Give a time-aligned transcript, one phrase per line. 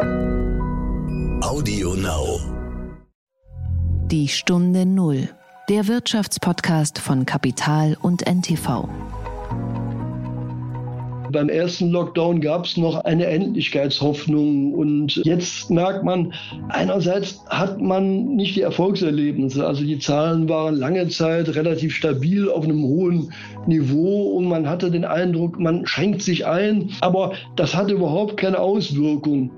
[0.00, 2.38] Audio Now.
[4.06, 5.28] Die Stunde Null.
[5.68, 8.88] Der Wirtschaftspodcast von Kapital und NTV.
[11.32, 16.32] Beim ersten Lockdown gab es noch eine Endlichkeitshoffnung und jetzt merkt man,
[16.68, 19.66] einerseits hat man nicht die Erfolgserlebnisse.
[19.66, 23.32] Also die Zahlen waren lange Zeit relativ stabil auf einem hohen
[23.66, 28.60] Niveau und man hatte den Eindruck, man schränkt sich ein, aber das hatte überhaupt keine
[28.60, 29.50] Auswirkung.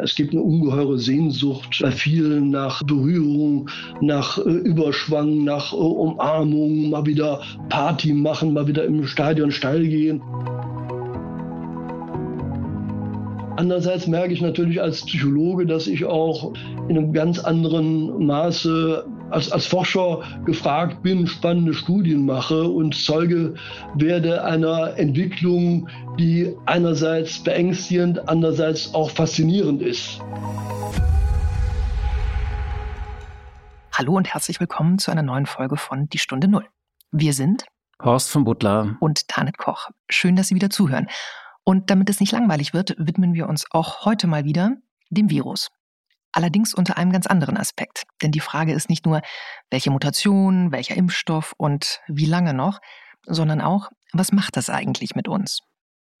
[0.00, 3.68] Es gibt eine ungeheure Sehnsucht bei vielen nach Berührung,
[4.00, 9.86] nach äh, Überschwang, nach äh, Umarmung, mal wieder Party machen, mal wieder im Stadion steil
[9.86, 10.22] gehen.
[13.56, 16.52] Andererseits merke ich natürlich als Psychologe, dass ich auch
[16.88, 23.54] in einem ganz anderen Maße als, als Forscher gefragt bin, spannende Studien mache und Zeuge
[23.94, 25.88] werde einer Entwicklung,
[26.18, 30.20] die einerseits beängstigend, andererseits auch faszinierend ist.
[33.92, 36.64] Hallo und herzlich willkommen zu einer neuen Folge von Die Stunde Null.
[37.10, 37.64] Wir sind
[38.00, 39.88] Horst von Butler und Tanet Koch.
[40.08, 41.08] Schön, dass Sie wieder zuhören.
[41.64, 44.76] Und damit es nicht langweilig wird, widmen wir uns auch heute mal wieder
[45.10, 45.68] dem Virus.
[46.38, 48.04] Allerdings unter einem ganz anderen Aspekt.
[48.22, 49.22] Denn die Frage ist nicht nur,
[49.72, 52.78] welche Mutation, welcher Impfstoff und wie lange noch,
[53.26, 55.62] sondern auch, was macht das eigentlich mit uns?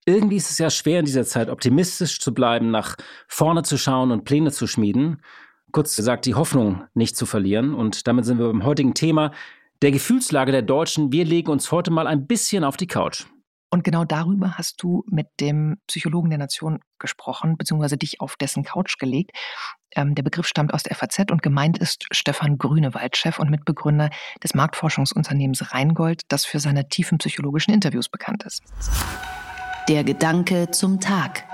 [0.06, 2.96] Irgendwie ist es ja schwer in dieser Zeit optimistisch zu bleiben, nach
[3.28, 5.22] vorne zu schauen und Pläne zu schmieden.
[5.70, 7.72] Kurz gesagt, die Hoffnung nicht zu verlieren.
[7.72, 9.30] Und damit sind wir beim heutigen Thema
[9.82, 11.12] der Gefühlslage der Deutschen.
[11.12, 13.26] Wir legen uns heute mal ein bisschen auf die Couch.
[13.70, 18.64] Und genau darüber hast du mit dem Psychologen der Nation gesprochen, beziehungsweise dich auf dessen
[18.64, 19.32] Couch gelegt.
[19.94, 24.10] Ähm, der Begriff stammt aus der FAZ und gemeint ist Stefan Grünewald, Chef und Mitbegründer
[24.42, 28.62] des Marktforschungsunternehmens Rheingold, das für seine tiefen psychologischen Interviews bekannt ist.
[29.88, 31.44] Der Gedanke zum Tag.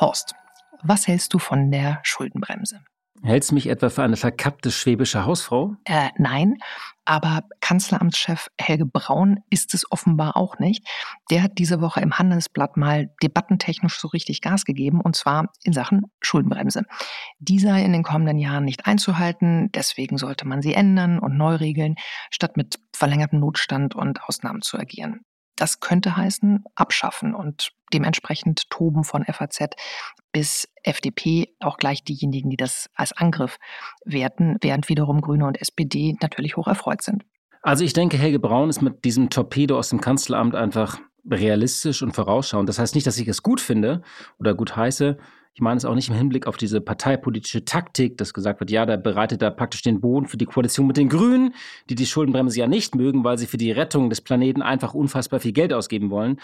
[0.00, 0.34] Horst,
[0.82, 2.80] was hältst du von der Schuldenbremse?
[3.22, 5.74] Hältst du mich etwa für eine verkappte schwäbische Hausfrau?
[5.84, 6.58] Äh, nein,
[7.04, 10.86] aber Kanzleramtschef Helge Braun ist es offenbar auch nicht.
[11.30, 15.72] Der hat diese Woche im Handelsblatt mal debattentechnisch so richtig Gas gegeben, und zwar in
[15.72, 16.82] Sachen Schuldenbremse.
[17.38, 21.54] Die sei in den kommenden Jahren nicht einzuhalten, deswegen sollte man sie ändern und neu
[21.54, 21.96] regeln,
[22.30, 25.22] statt mit verlängertem Notstand und Ausnahmen zu agieren.
[25.58, 29.70] Das könnte heißen, abschaffen und dementsprechend toben von FAZ
[30.32, 33.58] bis FDP auch gleich diejenigen, die das als Angriff
[34.04, 37.24] werten, während wiederum Grüne und SPD natürlich hoch erfreut sind.
[37.62, 40.98] Also ich denke, Helge Braun ist mit diesem Torpedo aus dem Kanzleramt einfach
[41.28, 42.68] realistisch und vorausschauend.
[42.68, 44.02] Das heißt nicht, dass ich es gut finde
[44.38, 45.18] oder gut heiße.
[45.58, 48.86] Ich meine es auch nicht im Hinblick auf diese parteipolitische Taktik, dass gesagt wird, ja,
[48.86, 51.52] da bereitet er praktisch den Boden für die Koalition mit den Grünen,
[51.90, 55.40] die die Schuldenbremse ja nicht mögen, weil sie für die Rettung des Planeten einfach unfassbar
[55.40, 56.38] viel Geld ausgeben wollen.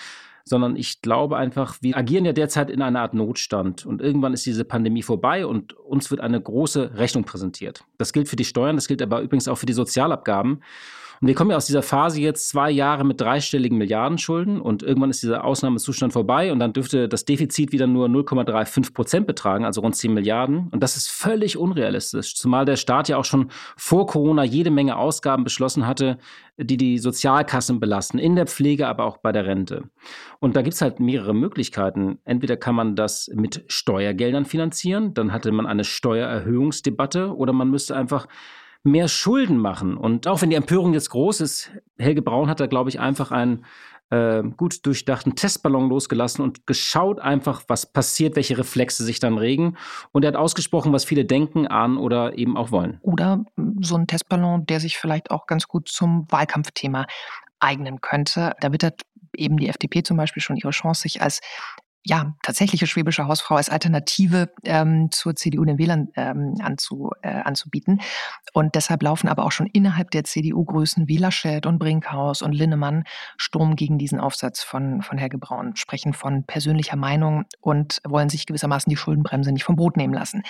[0.44, 4.47] Sondern ich glaube einfach, wir agieren ja derzeit in einer Art Notstand und irgendwann ist
[4.47, 7.84] diese Pandemie vorbei und uns wird eine große Rechnung präsentiert.
[7.98, 10.60] Das gilt für die Steuern, das gilt aber übrigens auch für die Sozialabgaben.
[11.25, 15.09] Und wir kommen ja aus dieser Phase jetzt zwei Jahre mit dreistelligen Milliardenschulden und irgendwann
[15.09, 19.81] ist dieser Ausnahmezustand vorbei und dann dürfte das Defizit wieder nur 0,35 Prozent betragen, also
[19.81, 20.69] rund 10 Milliarden.
[20.71, 24.99] Und das ist völlig unrealistisch, zumal der Staat ja auch schon vor Corona jede Menge
[24.99, 26.19] Ausgaben beschlossen hatte,
[26.59, 29.85] die die Sozialkassen belasten, in der Pflege, aber auch bei der Rente.
[30.41, 32.19] Und da gibt es halt mehrere Möglichkeiten.
[32.27, 37.97] Entweder kann man das mit Steuergeldern finanzieren, dann hatte man eine Steuererhöhungsdebatte, oder man müsste
[37.97, 38.27] einfach
[38.84, 39.97] mehr Schulden machen.
[39.97, 43.33] Und auch wenn die Empörung jetzt groß ist, Helge Braun hat da, glaube ich, einfach
[43.33, 43.65] einen
[44.11, 49.77] äh, gut durchdachten Testballon losgelassen und geschaut einfach, was passiert, welche Reflexe sich dann regen.
[50.12, 52.99] Und er hat ausgesprochen, was viele denken, ahnen oder eben auch wollen.
[53.03, 53.44] Oder
[53.81, 57.06] so ein Testballon, der sich vielleicht auch ganz gut zum Wahlkampfthema
[57.61, 58.53] eignen könnte.
[58.61, 59.03] Da wittert
[59.34, 61.41] eben die FDP zum Beispiel schon ihre Chance, sich als
[62.06, 68.00] ja, tatsächliche schwäbische Hausfrau als Alternative ähm, zur CDU den Wählern ähm, anzu, äh, anzubieten.
[68.53, 72.53] Und deshalb laufen aber auch schon innerhalb der CDU Größen wie Laschet und Brinkhaus und
[72.53, 73.04] Linnemann
[73.38, 78.44] Sturm gegen diesen Aufsatz von, von Helge Braun, sprechen von persönlicher Meinung und wollen sich
[78.44, 80.43] gewissermaßen die Schuldenbremse nicht vom Brot nehmen lassen.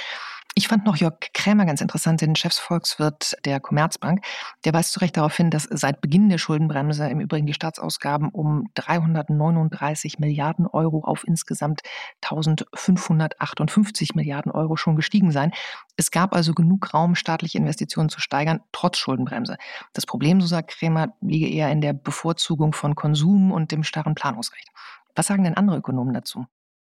[0.57, 4.25] Ich fand noch Jörg Krämer ganz interessant, den Chefsvolkswirt der Commerzbank.
[4.65, 8.29] Der weist zu Recht darauf hin, dass seit Beginn der Schuldenbremse im Übrigen die Staatsausgaben
[8.29, 11.81] um 339 Milliarden Euro auf insgesamt
[12.23, 15.51] 1558 Milliarden Euro schon gestiegen seien.
[15.97, 19.57] Es gab also genug Raum, staatliche Investitionen zu steigern, trotz Schuldenbremse.
[19.93, 24.15] Das Problem, so sagt Krämer, liege eher in der Bevorzugung von Konsum und dem starren
[24.15, 24.69] Planungsrecht.
[25.17, 26.47] Was sagen denn andere Ökonomen dazu?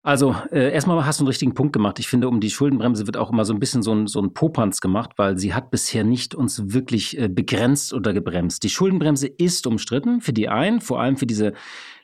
[0.05, 1.97] Also äh, erstmal hast du einen richtigen Punkt gemacht.
[1.97, 4.35] Ich finde, um die Schuldenbremse wird auch immer so ein bisschen so ein, so ein
[4.35, 8.61] Popanz gemacht, weil sie hat bisher nicht uns wirklich äh, begrenzt oder gebremst.
[8.61, 11.53] Die Schuldenbremse ist umstritten für die einen, vor allem für diese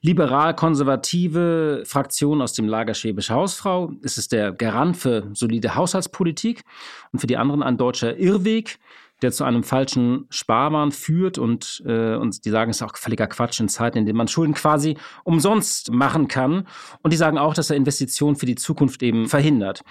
[0.02, 3.92] liberal-konservative Fraktion aus dem Lager Schwäbische Hausfrau.
[4.02, 6.64] Es ist der Garant für solide Haushaltspolitik
[7.12, 8.80] und für die anderen ein deutscher Irrweg
[9.22, 13.28] der zu einem falschen Sparwahn führt und, äh, und die sagen, es ist auch völliger
[13.28, 16.68] Quatsch in Zeiten, in denen man Schulden quasi umsonst machen kann.
[17.02, 19.82] Und die sagen auch, dass er Investitionen für die Zukunft eben verhindert.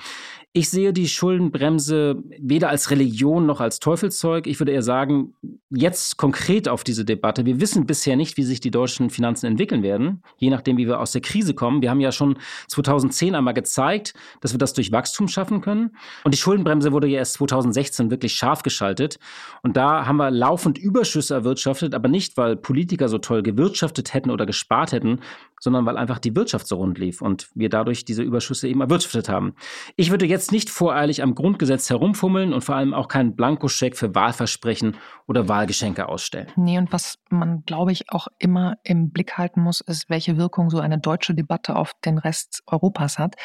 [0.52, 4.46] Ich sehe die Schuldenbremse weder als Religion noch als Teufelszeug.
[4.46, 5.34] Ich würde eher sagen,
[5.70, 7.46] jetzt konkret auf diese Debatte.
[7.46, 11.00] Wir wissen bisher nicht, wie sich die deutschen Finanzen entwickeln werden, je nachdem, wie wir
[11.00, 11.80] aus der Krise kommen.
[11.80, 12.38] Wir haben ja schon
[12.68, 15.96] 2010 einmal gezeigt, dass wir das durch Wachstum schaffen können.
[16.24, 19.18] Und die Schuldenbremse wurde ja erst 2016 wirklich scharf geschaltet.
[19.62, 24.30] Und da haben wir laufend Überschüsse erwirtschaftet, aber nicht, weil Politiker so toll gewirtschaftet hätten
[24.30, 25.20] oder gespart hätten,
[25.60, 29.28] sondern weil einfach die Wirtschaft so rund lief und wir dadurch diese Überschüsse eben erwirtschaftet
[29.28, 29.54] haben.
[29.94, 34.14] Ich würde jetzt nicht voreilig am Grundgesetz herumfummeln und vor allem auch keinen Blankoscheck für
[34.14, 34.96] Wahlversprechen
[35.26, 36.48] oder Wahlgeschenke ausstellen.
[36.56, 40.70] Nee, und was man, glaube ich, auch immer im Blick halten muss, ist, welche Wirkung
[40.70, 43.36] so eine deutsche Debatte auf den Rest Europas hat,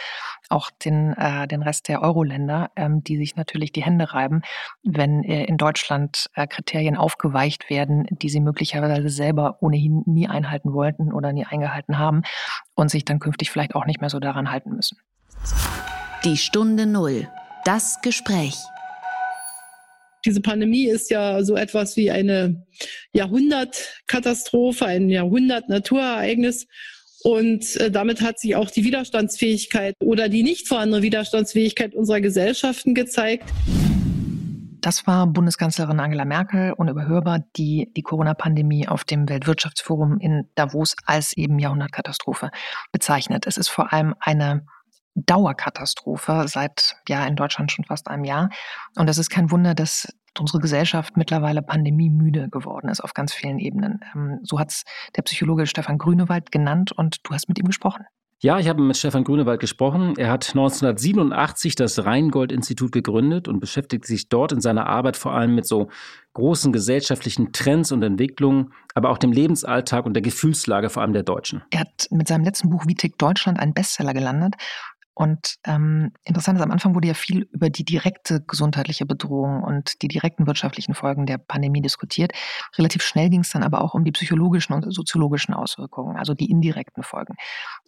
[0.50, 4.42] auch den, äh, den Rest der Euro-Länder, ähm, die sich natürlich die Hände reiben,
[4.84, 10.74] wenn äh, in Deutschland äh, Kriterien aufgeweicht werden, die sie möglicherweise selber ohnehin nie einhalten
[10.74, 12.24] wollten oder nie eingehalten haben haben
[12.76, 14.98] und sich dann künftig vielleicht auch nicht mehr so daran halten müssen.
[16.24, 17.28] Die Stunde Null.
[17.66, 18.56] Das Gespräch.
[20.26, 22.66] Diese Pandemie ist ja so etwas wie eine
[23.14, 26.68] Jahrhundertkatastrophe, ein Jahrhundert-Naturereignis.
[27.24, 32.94] Und äh, damit hat sich auch die Widerstandsfähigkeit oder die nicht vorhandene Widerstandsfähigkeit unserer Gesellschaften
[32.94, 33.52] gezeigt.
[34.86, 41.36] Das war Bundeskanzlerin Angela Merkel unüberhörbar, die die Corona-Pandemie auf dem Weltwirtschaftsforum in Davos als
[41.36, 42.52] eben Jahrhundertkatastrophe
[42.92, 43.48] bezeichnet.
[43.48, 44.68] Es ist vor allem eine
[45.16, 48.50] Dauerkatastrophe seit ja in Deutschland schon fast einem Jahr.
[48.96, 50.08] Und es ist kein Wunder, dass
[50.40, 54.02] unsere Gesellschaft mittlerweile pandemiemüde geworden ist auf ganz vielen Ebenen.
[54.14, 54.84] Ähm, so hat es
[55.16, 58.06] der Psychologe Stefan Grünewald genannt und du hast mit ihm gesprochen.
[58.42, 60.16] Ja, ich habe mit Stefan Grünewald gesprochen.
[60.18, 65.56] Er hat 1987 das Rheingold-Institut gegründet und beschäftigt sich dort in seiner Arbeit vor allem
[65.56, 65.90] mit so
[66.34, 71.24] großen gesellschaftlichen Trends und Entwicklungen, aber auch dem Lebensalltag und der Gefühlslage vor allem der
[71.24, 71.64] Deutschen.
[71.72, 74.56] Er hat mit seinem letzten Buch Wie tickt Deutschland einen Bestseller gelandet
[75.16, 80.02] und ähm, interessant ist, am Anfang wurde ja viel über die direkte gesundheitliche Bedrohung und
[80.02, 82.34] die direkten wirtschaftlichen Folgen der Pandemie diskutiert.
[82.78, 86.52] Relativ schnell ging es dann aber auch um die psychologischen und soziologischen Auswirkungen, also die
[86.52, 87.36] indirekten Folgen.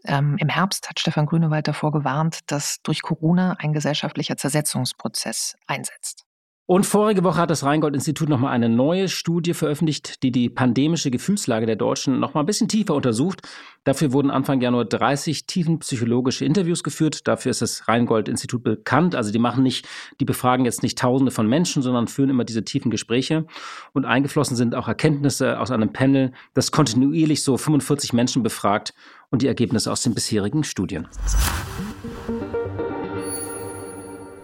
[0.06, 6.27] Ähm, Im Herbst hat Stefan Grünewald davor gewarnt, dass durch Corona ein gesellschaftlicher Zersetzungsprozess einsetzt.
[6.70, 11.66] Und vorige Woche hat das Rheingold-Institut nochmal eine neue Studie veröffentlicht, die die pandemische Gefühlslage
[11.66, 13.40] der Deutschen nochmal ein bisschen tiefer untersucht.
[13.86, 17.26] Dafür wurden Anfang Januar 30 tiefenpsychologische Interviews geführt.
[17.26, 19.16] Dafür ist das Rheingold-Institut bekannt.
[19.16, 19.88] Also die machen nicht,
[20.20, 23.46] die befragen jetzt nicht Tausende von Menschen, sondern führen immer diese tiefen Gespräche.
[23.94, 28.94] Und eingeflossen sind auch Erkenntnisse aus einem Panel, das kontinuierlich so 45 Menschen befragt
[29.30, 31.08] und die Ergebnisse aus den bisherigen Studien.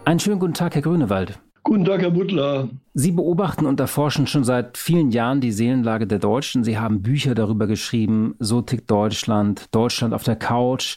[0.06, 1.38] Einen schönen guten Tag, Herr Grünewald.
[1.64, 2.68] Guten Tag, Herr Butler.
[2.92, 6.62] Sie beobachten und erforschen schon seit vielen Jahren die Seelenlage der Deutschen.
[6.62, 10.96] Sie haben Bücher darüber geschrieben, So tickt Deutschland, Deutschland auf der Couch.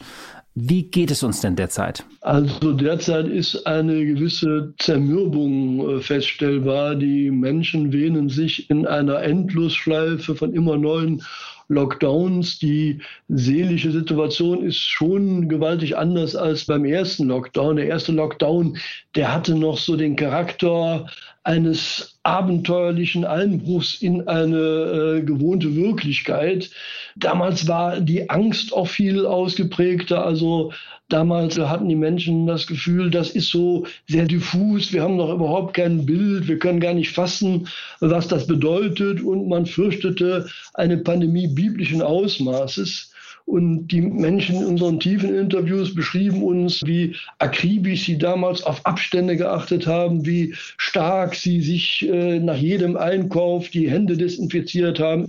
[0.56, 2.04] Wie geht es uns denn derzeit?
[2.20, 6.96] Also derzeit ist eine gewisse Zermürbung äh, feststellbar.
[6.96, 11.24] Die Menschen wähnen sich in einer Endlosschleife von immer neuen
[11.70, 12.60] Lockdowns.
[12.60, 17.78] Die seelische Situation ist schon gewaltig anders als beim ersten Lockdown.
[17.78, 18.78] Der erste Lockdown,
[19.16, 21.08] der hatte noch so den Charakter
[21.44, 24.58] eines abenteuerlichen Einbruchs in eine
[25.20, 26.70] äh, gewohnte Wirklichkeit.
[27.20, 30.26] Damals war die Angst auch viel ausgeprägter.
[30.26, 30.72] Also
[31.10, 34.94] damals hatten die Menschen das Gefühl, das ist so sehr diffus.
[34.94, 36.48] Wir haben noch überhaupt kein Bild.
[36.48, 37.68] Wir können gar nicht fassen,
[38.00, 39.22] was das bedeutet.
[39.22, 43.12] Und man fürchtete eine Pandemie biblischen Ausmaßes.
[43.48, 49.38] Und die Menschen in unseren tiefen Interviews beschrieben uns, wie akribisch sie damals auf Abstände
[49.38, 55.28] geachtet haben, wie stark sie sich äh, nach jedem Einkauf die Hände desinfiziert haben.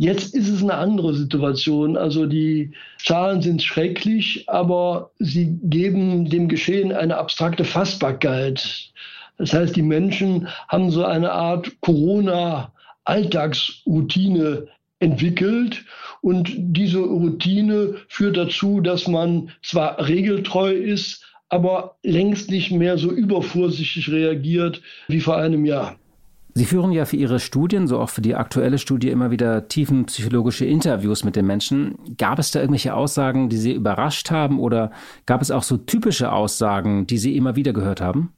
[0.00, 1.98] Jetzt ist es eine andere Situation.
[1.98, 2.72] Also die
[3.04, 8.92] Zahlen sind schrecklich, aber sie geben dem Geschehen eine abstrakte Fassbarkeit.
[9.36, 14.68] Das heißt, die Menschen haben so eine Art Corona-Alltagsroutine
[15.00, 15.84] entwickelt.
[16.22, 23.10] Und diese Routine führt dazu, dass man zwar regeltreu ist, aber längst nicht mehr so
[23.10, 25.99] übervorsichtig reagiert wie vor einem Jahr.
[26.54, 30.64] Sie führen ja für Ihre Studien, so auch für die aktuelle Studie, immer wieder tiefenpsychologische
[30.64, 31.96] Interviews mit den Menschen.
[32.18, 34.90] Gab es da irgendwelche Aussagen, die Sie überrascht haben oder
[35.26, 38.32] gab es auch so typische Aussagen, die Sie immer wieder gehört haben?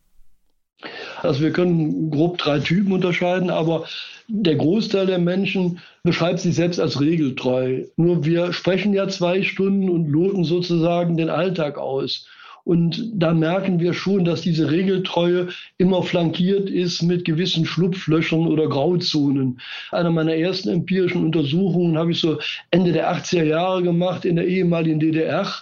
[1.23, 3.85] Also wir können grob drei Typen unterscheiden, aber
[4.29, 7.85] der Großteil der Menschen beschreibt sich selbst als regeltreu.
[7.97, 12.27] Nur wir sprechen ja zwei Stunden und loten sozusagen den Alltag aus.
[12.65, 18.69] Und da merken wir schon, dass diese Regeltreue immer flankiert ist mit gewissen Schlupflöchern oder
[18.69, 19.61] Grauzonen.
[19.91, 22.39] Eine meiner ersten empirischen Untersuchungen habe ich so
[22.71, 25.53] Ende der 80er Jahre gemacht in der ehemaligen DDR.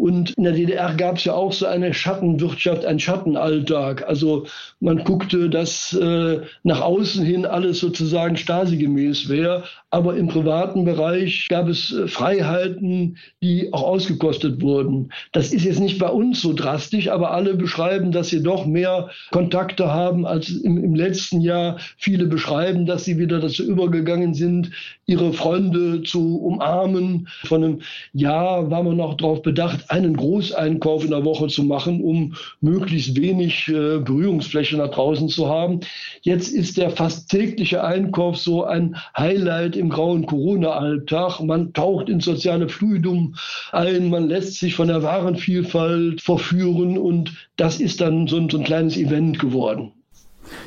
[0.00, 4.08] Und in der DDR gab es ja auch so eine Schattenwirtschaft, ein Schattenalltag.
[4.08, 4.46] Also
[4.80, 9.64] man guckte, dass äh, nach außen hin alles sozusagen stasi-gemäß wäre.
[9.90, 15.12] Aber im privaten Bereich gab es äh, Freiheiten, die auch ausgekostet wurden.
[15.32, 19.10] Das ist jetzt nicht bei uns so drastisch, aber alle beschreiben, dass sie doch mehr
[19.32, 21.76] Kontakte haben als im, im letzten Jahr.
[21.98, 24.70] Viele beschreiben, dass sie wieder dazu übergegangen sind,
[25.04, 27.28] ihre Freunde zu umarmen.
[27.44, 27.80] Von einem
[28.14, 33.16] Jahr war man noch darauf bedacht, einen Großeinkauf in der Woche zu machen, um möglichst
[33.16, 35.80] wenig äh, Berührungsfläche nach draußen zu haben.
[36.22, 41.40] Jetzt ist der fast tägliche Einkauf so ein Highlight im grauen Corona-Alltag.
[41.40, 43.34] Man taucht ins soziale Fluidum
[43.72, 48.58] ein, man lässt sich von der Warenvielfalt verführen und das ist dann so ein, so
[48.58, 49.92] ein kleines Event geworden.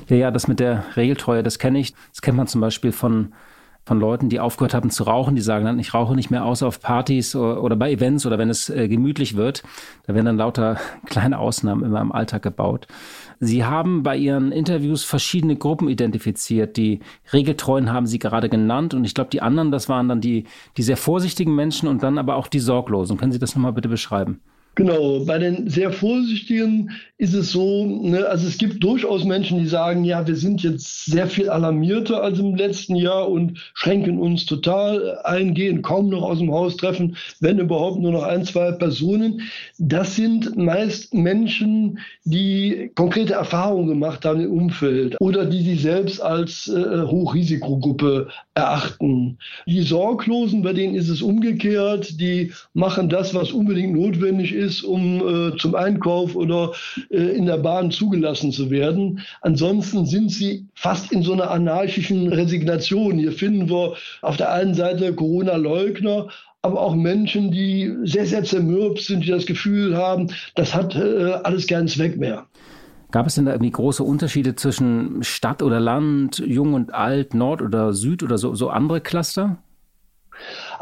[0.10, 1.94] Ja, ja, das mit der Regeltreue, das kenne ich.
[2.12, 3.34] Das kennt man zum Beispiel von
[3.85, 6.67] von Leuten, die aufgehört haben zu rauchen, die sagen dann, ich rauche nicht mehr außer
[6.67, 9.63] auf Partys oder, bei Events oder wenn es äh, gemütlich wird.
[10.07, 12.87] Da werden dann lauter kleine Ausnahmen immer im Alltag gebaut.
[13.39, 16.77] Sie haben bei Ihren Interviews verschiedene Gruppen identifiziert.
[16.77, 17.01] Die
[17.33, 20.45] Regeltreuen haben Sie gerade genannt und ich glaube, die anderen, das waren dann die,
[20.77, 23.17] die sehr vorsichtigen Menschen und dann aber auch die Sorglosen.
[23.17, 24.39] Können Sie das nochmal bitte beschreiben?
[24.75, 26.89] Genau, bei den sehr Vorsichtigen
[27.20, 31.06] ist es so, ne, also es gibt durchaus Menschen, die sagen, ja, wir sind jetzt
[31.06, 36.24] sehr viel alarmierter als im letzten Jahr und schränken uns total ein, gehen kaum noch
[36.24, 39.42] aus dem Haus, treffen, wenn überhaupt nur noch ein, zwei Personen.
[39.77, 46.20] Das sind meist Menschen, die konkrete Erfahrungen gemacht haben im Umfeld oder die sich selbst
[46.20, 49.38] als äh, Hochrisikogruppe erachten.
[49.68, 54.84] Die Sorglosen, bei denen ist es umgekehrt, die machen das, was unbedingt notwendig ist, ist,
[54.84, 56.72] um äh, zum Einkauf oder
[57.10, 59.20] äh, in der Bahn zugelassen zu werden.
[59.41, 63.17] Ansonsten sind sie fast in so einer anarchischen Resignation.
[63.20, 66.27] Hier finden wir auf der einen Seite Corona-Leugner,
[66.62, 71.34] aber auch Menschen, die sehr, sehr zermürbt sind, die das Gefühl haben, das hat äh,
[71.43, 72.46] alles keinen Zweck mehr.
[73.12, 77.62] Gab es denn da irgendwie große Unterschiede zwischen Stadt oder Land, Jung und Alt, Nord
[77.62, 79.58] oder Süd oder so, so andere Cluster?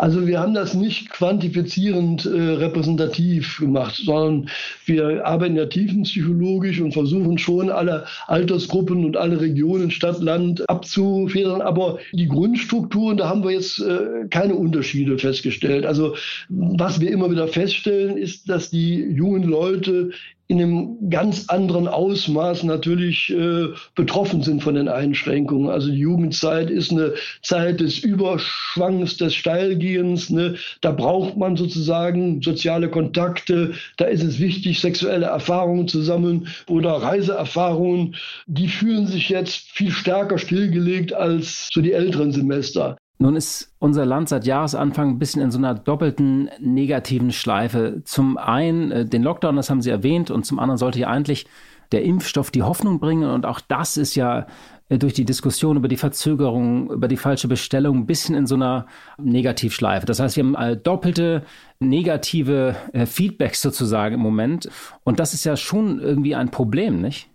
[0.02, 4.50] Also wir haben das nicht quantifizierend äh, repräsentativ gemacht, sondern
[4.86, 11.62] wir arbeiten ja tiefenpsychologisch und versuchen schon alle Altersgruppen und alle Regionen, Stadt, Land abzufedern.
[11.62, 15.86] Aber die Grundstrukturen, da haben wir jetzt äh, keine Unterschiede festgestellt.
[15.86, 16.16] Also
[16.50, 20.10] was wir immer wieder feststellen, ist, dass die jungen Leute
[20.52, 25.70] in einem ganz anderen Ausmaß natürlich äh, betroffen sind von den Einschränkungen.
[25.70, 30.30] Also die Jugendzeit ist eine Zeit des Überschwangs, des Steilgehens.
[30.30, 30.56] Ne?
[30.82, 33.76] Da braucht man sozusagen soziale Kontakte.
[33.96, 38.16] Da ist es wichtig, sexuelle Erfahrungen zu sammeln oder Reiseerfahrungen.
[38.46, 42.98] Die fühlen sich jetzt viel stärker stillgelegt als so die älteren Semester.
[43.22, 48.02] Nun ist unser Land seit Jahresanfang ein bisschen in so einer doppelten negativen Schleife.
[48.04, 51.46] Zum einen äh, den Lockdown, das haben Sie erwähnt, und zum anderen sollte ja eigentlich
[51.92, 53.30] der Impfstoff die Hoffnung bringen.
[53.30, 54.48] Und auch das ist ja
[54.90, 58.56] äh, durch die Diskussion über die Verzögerung, über die falsche Bestellung ein bisschen in so
[58.56, 58.88] einer
[59.20, 60.08] Negativschleife.
[60.08, 61.44] Das heißt, wir haben äh, doppelte
[61.80, 62.76] negative
[63.06, 64.68] Feedbacks sozusagen im Moment.
[65.04, 67.31] Und das ist ja schon irgendwie ein Problem, nicht?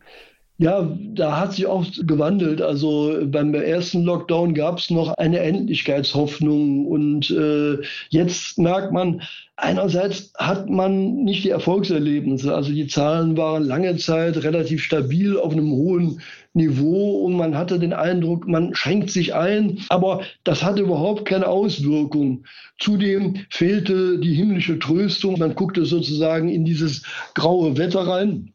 [0.59, 2.63] Ja, da hat sich auch gewandelt.
[2.63, 7.77] Also beim ersten Lockdown gab es noch eine Endlichkeitshoffnung und äh,
[8.09, 9.21] jetzt merkt man,
[9.57, 12.55] einerseits hat man nicht die Erfolgserlebnisse.
[12.55, 16.23] Also die Zahlen waren lange Zeit relativ stabil auf einem hohen
[16.55, 21.49] Niveau und man hatte den Eindruck, man schränkt sich ein, aber das hatte überhaupt keine
[21.49, 22.45] Auswirkung.
[22.79, 25.39] Zudem fehlte die himmlische Tröstung.
[25.39, 27.03] Man guckte sozusagen in dieses
[27.35, 28.55] graue Wetter rein.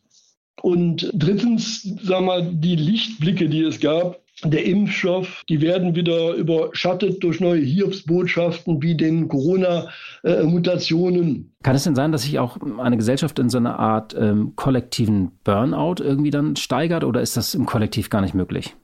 [0.61, 7.23] Und drittens, sagen wir, die Lichtblicke, die es gab, der Impfstoff, die werden wieder überschattet
[7.23, 11.53] durch neue Hiobsbotschaften wie den Corona-Mutationen.
[11.61, 15.33] Kann es denn sein, dass sich auch eine Gesellschaft in so einer Art ähm, kollektiven
[15.43, 18.75] Burnout irgendwie dann steigert oder ist das im Kollektiv gar nicht möglich?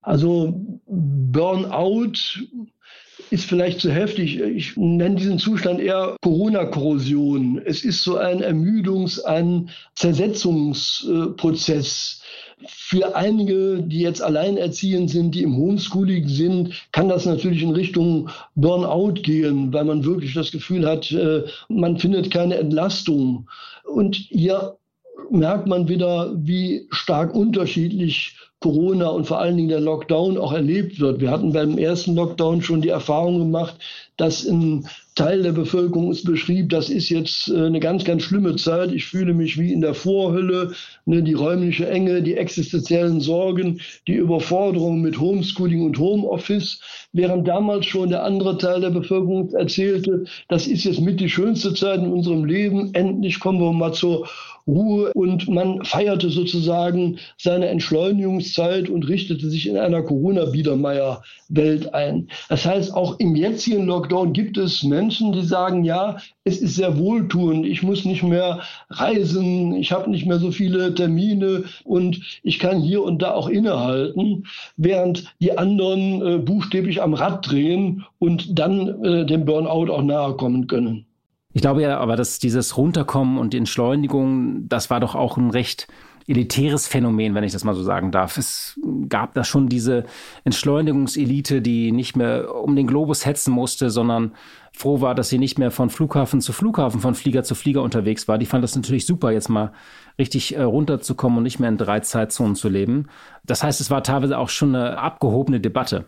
[0.00, 2.14] Also Burnout
[3.30, 4.40] ist vielleicht zu heftig.
[4.40, 7.60] Ich nenne diesen Zustand eher Corona-Korrosion.
[7.64, 12.22] Es ist so ein Ermüdungs-, ein Zersetzungsprozess.
[12.66, 18.30] Für einige, die jetzt alleinerziehend sind, die im Homeschooling sind, kann das natürlich in Richtung
[18.56, 23.48] Burnout gehen, weil man wirklich das Gefühl hat, äh, man findet keine Entlastung.
[23.84, 24.76] Und hier
[25.30, 30.98] merkt man wieder, wie stark unterschiedlich Corona und vor allen Dingen der Lockdown auch erlebt
[30.98, 31.20] wird.
[31.20, 33.76] Wir hatten beim ersten Lockdown schon die Erfahrung gemacht,
[34.16, 38.56] dass ein Teil der Bevölkerung es beschrieb, das ist jetzt äh, eine ganz, ganz schlimme
[38.56, 38.92] Zeit.
[38.92, 40.72] Ich fühle mich wie in der Vorhölle,
[41.06, 46.80] ne, die räumliche Enge, die existenziellen Sorgen, die Überforderung mit Homeschooling und Homeoffice,
[47.12, 51.74] während damals schon der andere Teil der Bevölkerung erzählte, das ist jetzt mit die schönste
[51.74, 52.94] Zeit in unserem Leben.
[52.94, 54.28] Endlich kommen wir mal zur
[54.68, 62.28] Ruhe und man feierte sozusagen seine Entschleunigungszeit und richtete sich in einer Corona-Biedermeier-Welt ein.
[62.50, 66.98] Das heißt, auch im jetzigen Lockdown gibt es Menschen, die sagen, ja, es ist sehr
[66.98, 68.60] wohltuend, ich muss nicht mehr
[68.90, 73.48] reisen, ich habe nicht mehr so viele Termine und ich kann hier und da auch
[73.48, 74.44] innehalten,
[74.76, 80.34] während die anderen äh, buchstäblich am Rad drehen und dann äh, dem Burnout auch nahe
[80.34, 81.07] kommen können.
[81.58, 85.50] Ich glaube ja, aber dass dieses Runterkommen und die Entschleunigung, das war doch auch ein
[85.50, 85.88] recht
[86.28, 88.38] elitäres Phänomen, wenn ich das mal so sagen darf.
[88.38, 90.04] Es gab da schon diese
[90.44, 94.34] Entschleunigungselite, die nicht mehr um den Globus hetzen musste, sondern
[94.72, 98.28] froh war, dass sie nicht mehr von Flughafen zu Flughafen, von Flieger zu Flieger unterwegs
[98.28, 98.38] war.
[98.38, 99.72] Die fand das natürlich super, jetzt mal
[100.16, 103.08] richtig äh, runterzukommen und nicht mehr in drei Zeitzonen zu leben.
[103.44, 106.04] Das heißt, es war teilweise auch schon eine abgehobene Debatte.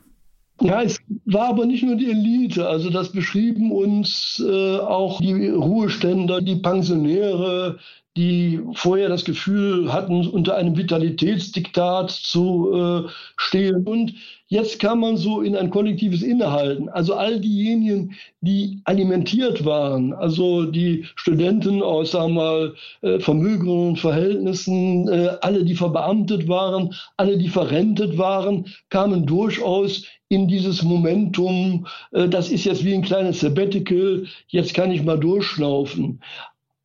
[0.60, 2.68] Ja, es war aber nicht nur die Elite.
[2.68, 7.78] Also das beschrieben uns äh, auch die Ruheständer, die Pensionäre,
[8.16, 13.84] die vorher das Gefühl hatten, unter einem Vitalitätsdiktat zu äh, stehen.
[13.84, 14.14] Und
[14.48, 16.88] jetzt kam man so in ein kollektives Innehalten.
[16.88, 23.96] Also all diejenigen, die alimentiert waren, also die Studenten aus sagen wir mal, äh, vermögenden
[23.96, 31.86] Verhältnissen, äh, alle, die verbeamtet waren, alle, die verrentet waren, kamen durchaus in dieses Momentum,
[32.12, 36.20] äh, das ist jetzt wie ein kleines Sabbatical, jetzt kann ich mal durchschnaufen.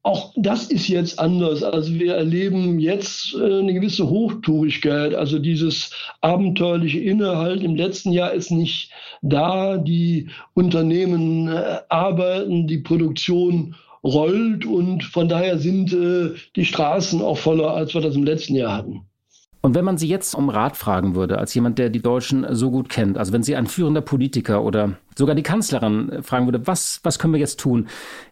[0.05, 1.63] Auch das ist jetzt anders.
[1.63, 5.15] Also wir erleben jetzt äh, eine gewisse Hochtourigkeit.
[5.15, 5.89] Also dieses
[6.21, 8.91] abenteuerliche Innehalten im letzten Jahr ist nicht
[9.23, 9.77] da.
[9.77, 17.39] Die Unternehmen äh, arbeiten, die Produktion rollt und von daher sind äh, die Straßen auch
[17.39, 19.07] voller, als wir das im letzten Jahr hatten.
[19.65, 22.69] Und wenn man Sie jetzt um Rat fragen würde, als jemand, der die Deutschen so
[22.69, 26.99] gut kennt, also wenn Sie ein führender Politiker oder sogar die Kanzlerin fragen würde, was,
[27.01, 27.87] was können wir jetzt tun?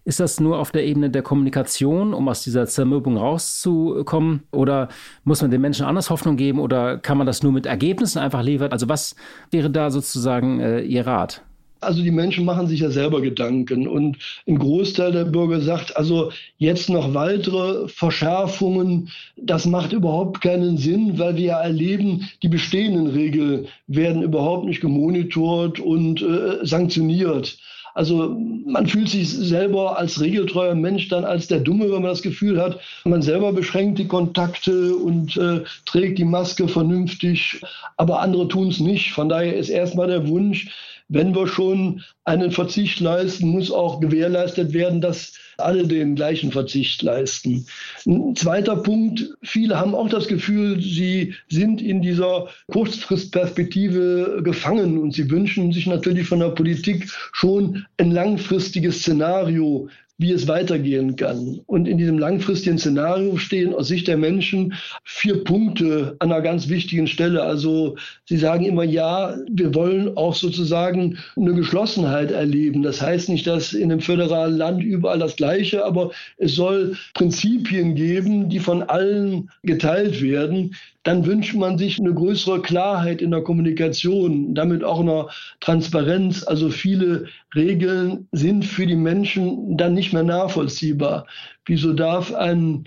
[0.05, 4.43] Ist das nur auf der Ebene der Kommunikation, um aus dieser Zermürbung rauszukommen?
[4.51, 4.89] Oder
[5.23, 6.59] muss man den Menschen anders Hoffnung geben?
[6.59, 8.71] Oder kann man das nur mit Ergebnissen einfach liefern?
[8.71, 9.15] Also was
[9.49, 11.41] wäre da sozusagen äh, Ihr Rat?
[11.83, 14.17] Also die Menschen machen sich ja selber Gedanken und
[14.47, 21.19] ein Großteil der Bürger sagt, also jetzt noch weitere Verschärfungen, das macht überhaupt keinen Sinn,
[21.19, 27.57] weil wir ja erleben, die bestehenden Regeln werden überhaupt nicht gemonitort und äh, sanktioniert.
[27.93, 32.23] Also man fühlt sich selber als regeltreuer Mensch dann als der Dumme, wenn man das
[32.23, 37.61] Gefühl hat, man selber beschränkt die Kontakte und äh, trägt die Maske vernünftig,
[37.97, 39.11] aber andere tun es nicht.
[39.11, 40.69] Von daher ist erstmal der Wunsch,
[41.09, 47.01] wenn wir schon einen Verzicht leisten, muss auch gewährleistet werden, dass alle den gleichen Verzicht
[47.01, 47.65] leisten.
[48.05, 55.13] Ein zweiter Punkt, viele haben auch das Gefühl, sie sind in dieser Kurzfristperspektive gefangen und
[55.13, 59.89] sie wünschen sich natürlich von der Politik schon ein langfristiges Szenario,
[60.23, 61.59] wie es weitergehen kann.
[61.65, 66.69] Und in diesem langfristigen Szenario stehen aus Sicht der Menschen vier Punkte an einer ganz
[66.69, 67.43] wichtigen Stelle.
[67.43, 72.83] Also sie sagen immer, ja, wir wollen auch sozusagen eine Geschlossenheit erleben.
[72.83, 77.93] Das heißt nicht, dass in einem föderalen Land überall das Gleiche, aber es soll Prinzipien
[77.93, 83.41] geben, die von allen geteilt werden, dann wünscht man sich eine größere Klarheit in der
[83.41, 85.27] Kommunikation, damit auch eine
[85.59, 86.43] Transparenz.
[86.43, 91.27] Also viele Regeln sind für die Menschen dann nicht mehr nachvollziehbar.
[91.65, 92.85] Wieso darf ein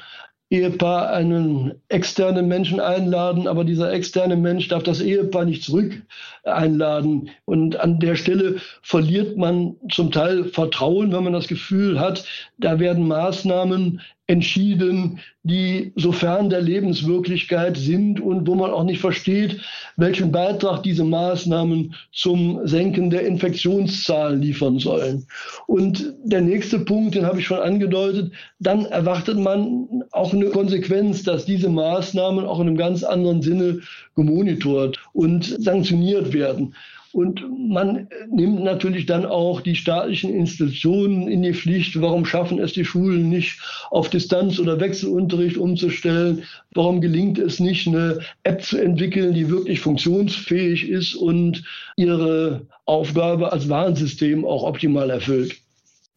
[0.49, 6.03] Ehepaar einen externen Menschen einladen, aber dieser externe Mensch darf das Ehepaar nicht zurück
[6.47, 7.31] einladen.
[7.45, 12.25] Und an der Stelle verliert man zum Teil Vertrauen, wenn man das Gefühl hat,
[12.59, 19.01] da werden Maßnahmen entschieden, die so fern der Lebenswirklichkeit sind und wo man auch nicht
[19.01, 19.61] versteht,
[19.97, 25.27] welchen Beitrag diese Maßnahmen zum Senken der Infektionszahlen liefern sollen.
[25.69, 31.23] Und der nächste Punkt, den habe ich schon angedeutet, dann erwartet man auch eine Konsequenz,
[31.23, 33.81] dass diese Maßnahmen auch in einem ganz anderen Sinne
[34.17, 36.75] gemonitort und sanktioniert werden.
[37.17, 41.99] Und man nimmt natürlich dann auch die staatlichen Institutionen in die Pflicht.
[42.03, 43.59] Warum schaffen es die Schulen nicht,
[43.91, 46.43] auf Distanz- oder Wechselunterricht umzustellen?
[46.75, 51.65] Warum gelingt es nicht, eine App zu entwickeln, die wirklich funktionsfähig ist und
[51.97, 55.57] ihre Aufgabe als Warnsystem auch optimal erfüllt?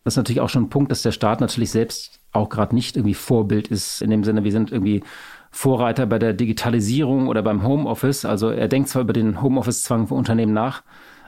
[0.03, 2.97] Das ist natürlich auch schon ein Punkt, dass der Staat natürlich selbst auch gerade nicht
[2.97, 5.01] irgendwie Vorbild ist, in dem Sinne, wir sind irgendwie
[5.51, 8.25] Vorreiter bei der Digitalisierung oder beim Homeoffice.
[8.25, 10.83] Also er denkt zwar über den Homeoffice-Zwang für Unternehmen nach,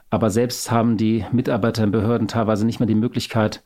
[0.09, 3.63] aber selbst haben die Mitarbeiter in Behörden teilweise nicht mehr die Möglichkeit,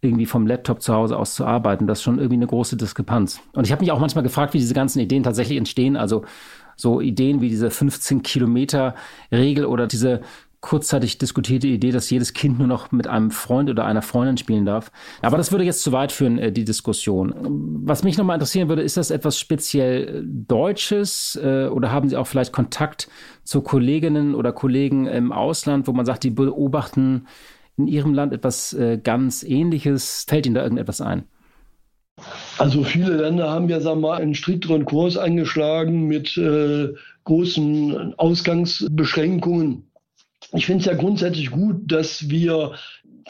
[0.00, 1.86] irgendwie vom Laptop zu Hause aus zu arbeiten.
[1.86, 3.40] Das ist schon irgendwie eine große Diskrepanz.
[3.52, 5.96] Und ich habe mich auch manchmal gefragt, wie diese ganzen Ideen tatsächlich entstehen.
[5.96, 6.24] Also
[6.76, 8.94] so Ideen wie diese 15 Kilometer
[9.32, 10.20] Regel oder diese
[10.60, 14.66] kurzzeitig diskutierte Idee, dass jedes Kind nur noch mit einem Freund oder einer Freundin spielen
[14.66, 14.90] darf.
[15.22, 17.34] Aber das würde jetzt zu weit führen, äh, die Diskussion.
[17.84, 22.26] Was mich nochmal interessieren würde, ist das etwas speziell Deutsches äh, oder haben Sie auch
[22.26, 23.08] vielleicht Kontakt
[23.44, 27.26] zu Kolleginnen oder Kollegen im Ausland, wo man sagt, die beobachten
[27.76, 30.24] in Ihrem Land etwas äh, ganz Ähnliches?
[30.28, 31.24] Fällt Ihnen da irgendetwas ein?
[32.58, 36.88] Also viele Länder haben ja sagen wir mal, einen strikteren Kurs eingeschlagen mit äh,
[37.24, 39.87] großen Ausgangsbeschränkungen.
[40.52, 42.72] Ich finde es ja grundsätzlich gut, dass wir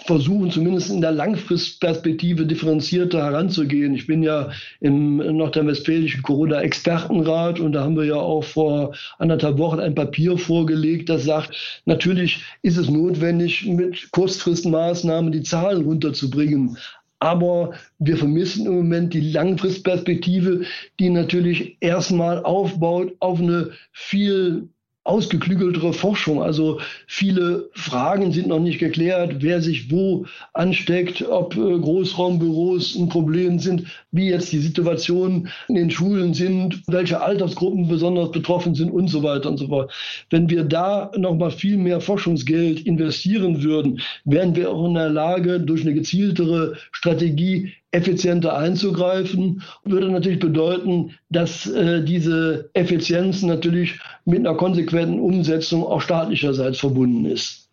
[0.07, 3.95] versuchen, zumindest in der Langfristperspektive differenzierter heranzugehen.
[3.95, 4.51] Ich bin ja
[4.81, 11.09] im nordrhein-westfälischen Corona-Expertenrat und da haben wir ja auch vor anderthalb Wochen ein Papier vorgelegt,
[11.09, 16.77] das sagt, natürlich ist es notwendig, mit Kurzfristmaßnahmen die Zahlen runterzubringen.
[17.21, 20.63] Aber wir vermissen im Moment die Langfristperspektive,
[21.01, 24.69] die natürlich erstmal aufbaut auf eine viel
[25.09, 26.43] ausgeklügeltere Forschung.
[26.43, 33.09] Also viele Fragen sind noch nicht geklärt, wer sich wo ansteckt, ob äh, Großraumbüros ein
[33.09, 38.91] Problem sind, wie jetzt die Situation in den Schulen sind, welche Altersgruppen besonders betroffen sind
[38.91, 39.93] und so weiter und so fort.
[40.31, 45.09] Wenn wir da noch mal viel mehr Forschungsgeld investieren würden, wären wir auch in der
[45.09, 53.99] Lage, durch eine gezieltere Strategie effizienter einzugreifen, würde natürlich bedeuten, dass äh, diese Effizienz natürlich
[54.25, 57.69] mit einer konsequenten Umsetzung auch staatlicherseits verbunden ist.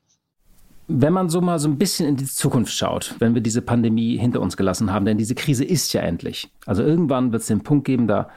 [0.87, 4.17] Wenn man so mal so ein bisschen in die Zukunft schaut, wenn wir diese Pandemie
[4.17, 6.47] hinter uns gelassen haben, denn diese Krise ist ja endlich.
[6.65, 8.29] Also irgendwann wird es den Punkt geben, da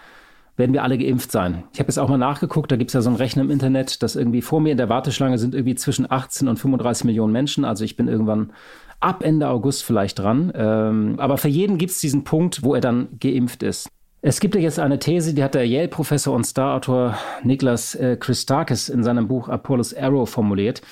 [0.57, 1.63] werden wir alle geimpft sein.
[1.73, 4.03] Ich habe jetzt auch mal nachgeguckt, da gibt es ja so ein Rechner im Internet,
[4.03, 7.65] dass irgendwie vor mir in der Warteschlange sind irgendwie zwischen 18 und 35 Millionen Menschen.
[7.65, 8.53] Also ich bin irgendwann
[9.01, 10.53] ab Ende August vielleicht dran.
[10.55, 13.89] Ähm, aber für jeden gibt es diesen Punkt, wo er dann geimpft ist.
[14.21, 18.89] Es gibt ja jetzt eine These, die hat der Yale-Professor und Starautor Niklas äh, Christakis
[18.89, 20.83] in seinem Buch Apollo's Arrow formuliert.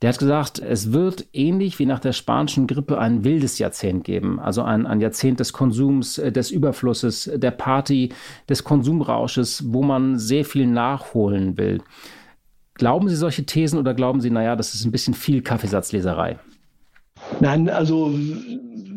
[0.00, 4.40] Der hat gesagt, es wird ähnlich wie nach der spanischen Grippe ein wildes Jahrzehnt geben.
[4.40, 8.14] Also ein, ein Jahrzehnt des Konsums, äh, des Überflusses, der Party,
[8.48, 11.82] des Konsumrausches, wo man sehr viel nachholen will.
[12.74, 16.38] Glauben Sie solche Thesen oder glauben Sie, naja, das ist ein bisschen viel Kaffeesatzleserei?
[17.38, 18.12] Nein, also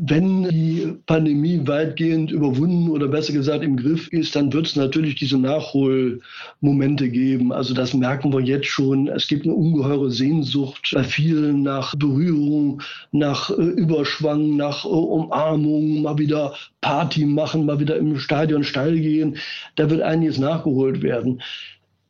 [0.06, 5.16] wenn die Pandemie weitgehend überwunden oder besser gesagt im Griff ist, dann wird es natürlich
[5.16, 7.54] diese Nachholmomente geben.
[7.54, 9.08] Also das merken wir jetzt schon.
[9.08, 16.02] Es gibt eine ungeheure Sehnsucht bei vielen nach Berührung, nach äh, Überschwang, nach äh, Umarmung,
[16.02, 19.38] mal wieder Party machen, mal wieder im Stadion steil gehen.
[19.76, 21.42] Da wird einiges nachgeholt werden.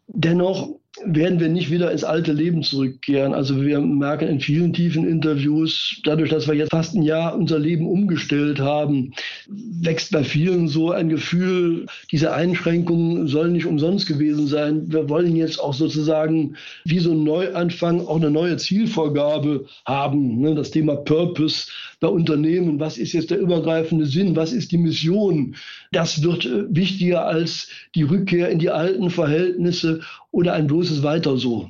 [0.07, 0.69] Dennoch
[1.06, 3.34] werden wir nicht wieder ins alte Leben zurückkehren.
[3.34, 7.58] Also wir merken in vielen tiefen Interviews, dadurch, dass wir jetzt fast ein Jahr unser
[7.58, 9.13] Leben umgestellt haben,
[9.47, 14.91] wächst bei vielen so ein Gefühl, diese Einschränkungen sollen nicht umsonst gewesen sein.
[14.91, 20.41] Wir wollen jetzt auch sozusagen wie so ein Neuanfang auch eine neue Zielvorgabe haben.
[20.41, 20.53] Ne?
[20.53, 21.67] Das Thema Purpose
[22.03, 22.81] bei Unternehmen.
[22.81, 24.35] Was ist jetzt der übergreifende Sinn?
[24.35, 25.55] Was ist die Mission?
[25.93, 31.37] Das wird äh, wichtiger als die Rückkehr in die alten Verhältnisse oder ein bloßes Weiter
[31.37, 31.69] so.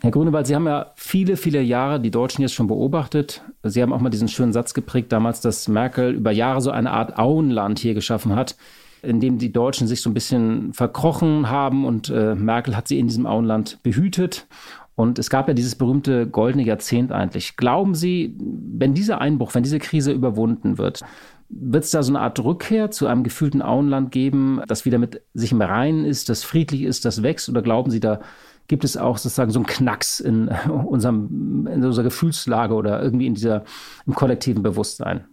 [0.00, 3.42] Herr Grünewald, Sie haben ja viele, viele Jahre die Deutschen jetzt schon beobachtet.
[3.62, 6.90] Sie haben auch mal diesen schönen Satz geprägt damals, dass Merkel über Jahre so eine
[6.90, 8.56] Art Auenland hier geschaffen hat,
[9.02, 12.98] in dem die Deutschen sich so ein bisschen verkrochen haben und äh, Merkel hat sie
[12.98, 14.48] in diesem Auenland behütet.
[14.94, 17.56] Und es gab ja dieses berühmte goldene Jahrzehnt eigentlich.
[17.56, 21.02] Glauben Sie, wenn dieser Einbruch, wenn diese Krise überwunden wird,
[21.48, 25.22] wird es da so eine Art Rückkehr zu einem gefühlten Auenland geben, das wieder mit
[25.34, 27.48] sich im Reinen ist, das friedlich ist, das wächst?
[27.48, 28.20] Oder glauben Sie, da
[28.68, 30.48] gibt es auch sozusagen so einen Knacks in,
[30.86, 33.64] unserem, in unserer Gefühlslage oder irgendwie in dieser,
[34.06, 35.24] im kollektiven Bewusstsein?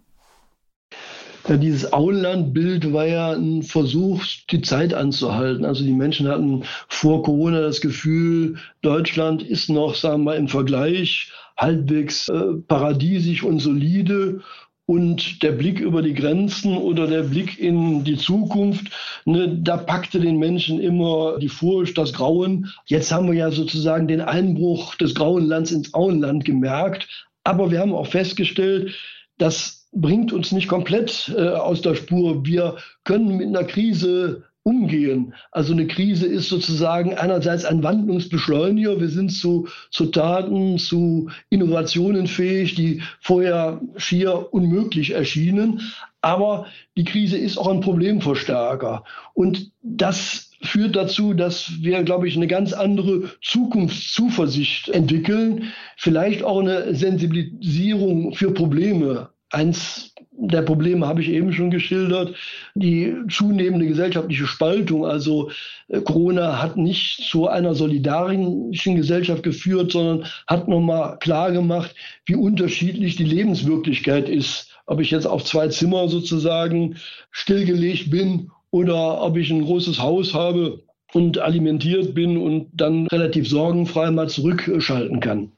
[1.48, 5.64] Ja, dieses Auenlandbild war ja ein Versuch, die Zeit anzuhalten.
[5.64, 10.48] Also die Menschen hatten vor Corona das Gefühl, Deutschland ist noch, sagen wir mal, im
[10.48, 14.42] Vergleich halbwegs äh, paradiesisch und solide
[14.84, 18.90] und der Blick über die Grenzen oder der Blick in die Zukunft,
[19.24, 22.70] ne, da packte den Menschen immer die Furcht, das Grauen.
[22.86, 27.08] Jetzt haben wir ja sozusagen den Einbruch des Grauen Lands ins Auenland gemerkt.
[27.42, 28.94] Aber wir haben auch festgestellt,
[29.38, 32.44] das bringt uns nicht komplett äh, aus der Spur.
[32.44, 35.34] Wir können mit einer Krise umgehen.
[35.50, 39.00] Also eine Krise ist sozusagen einerseits ein Wandlungsbeschleuniger.
[39.00, 45.80] Wir sind zu, zu Taten, zu Innovationen fähig, die vorher schier unmöglich erschienen.
[46.20, 49.04] Aber die Krise ist auch ein Problemverstärker.
[49.32, 56.60] Und das führt dazu, dass wir, glaube ich, eine ganz andere Zukunftszuversicht entwickeln, vielleicht auch
[56.60, 59.30] eine Sensibilisierung für Probleme.
[59.50, 62.34] Eins der Probleme habe ich eben schon geschildert.
[62.74, 65.50] Die zunehmende gesellschaftliche Spaltung, also
[65.88, 71.94] äh, Corona hat nicht zu einer solidarischen Gesellschaft geführt, sondern hat nochmal klar gemacht,
[72.26, 74.70] wie unterschiedlich die Lebenswirklichkeit ist.
[74.86, 76.96] Ob ich jetzt auf zwei Zimmer sozusagen
[77.30, 83.48] stillgelegt bin oder ob ich ein großes Haus habe und alimentiert bin und dann relativ
[83.48, 85.52] sorgenfrei mal zurückschalten kann.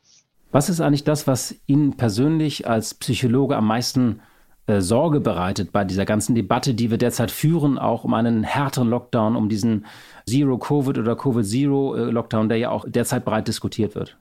[0.53, 4.21] Was ist eigentlich das, was Ihnen persönlich als Psychologe am meisten
[4.67, 8.89] äh, Sorge bereitet bei dieser ganzen Debatte, die wir derzeit führen, auch um einen härteren
[8.89, 9.87] Lockdown, um diesen
[10.29, 14.19] Zero-Covid oder Covid-Zero-Lockdown, der ja auch derzeit breit diskutiert wird?